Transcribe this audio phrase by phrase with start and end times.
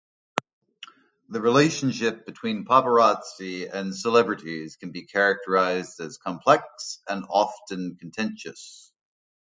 [1.29, 8.91] The relationship between paparazzi and celebrities can be characterized as complex and often contentious.